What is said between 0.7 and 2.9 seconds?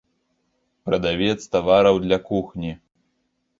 Прадавец тавараў для кухні.